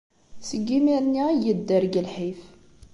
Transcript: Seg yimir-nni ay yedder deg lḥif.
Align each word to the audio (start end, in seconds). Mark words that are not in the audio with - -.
Seg 0.47 0.65
yimir-nni 0.71 1.21
ay 1.29 1.37
yedder 1.45 1.83
deg 1.85 1.99
lḥif. 2.07 2.41